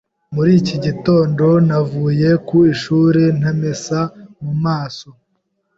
[0.35, 3.99] Muri iki gitondo, navuye ku ishuri ntamesa
[4.43, 5.09] mu maso.